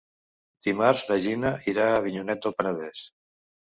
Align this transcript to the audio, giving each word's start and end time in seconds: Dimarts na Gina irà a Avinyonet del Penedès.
Dimarts 0.67 1.05
na 1.13 1.19
Gina 1.27 1.53
irà 1.75 1.87
a 1.91 1.95
Avinyonet 2.01 2.43
del 2.49 2.61
Penedès. 2.61 3.09